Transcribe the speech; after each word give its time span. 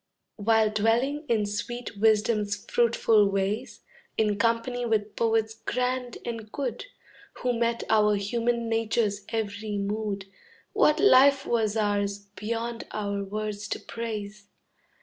[C] 0.39 0.43
While 0.45 0.71
dwelling 0.71 1.25
in 1.29 1.45
sweet 1.45 1.95
wisdom's 1.97 2.65
fruitful 2.65 3.29
ways, 3.29 3.81
In 4.17 4.39
company 4.39 4.83
with 4.83 5.15
poets 5.15 5.53
grand 5.53 6.17
and 6.25 6.51
good 6.51 6.85
Who 7.43 7.53
met 7.53 7.83
our 7.87 8.15
human 8.15 8.67
nature's 8.67 9.23
every 9.29 9.77
mood, 9.77 10.25
What 10.73 10.99
life 10.99 11.45
was 11.45 11.77
ours, 11.77 12.29
beyond 12.35 12.85
our 12.91 13.23
words 13.23 13.67
to 13.67 13.79
praise! 13.79 14.47